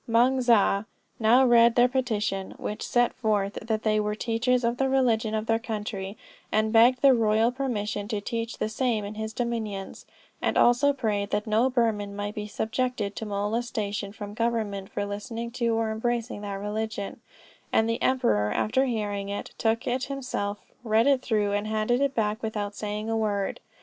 [0.07, 0.85] Moung Zah
[1.19, 5.45] now read their petition, which set forth that they were teachers of the religion of
[5.45, 6.17] their country,
[6.51, 10.07] and begged the royal permission to teach the same in his dominions;
[10.41, 15.51] and also prayed that no Burman might be subjected to molestation from government for listening
[15.51, 17.21] to or embracing that religion;
[17.71, 22.15] and the emperor after hearing it, took it himself, read it through and handed it
[22.15, 23.59] back without saying a word.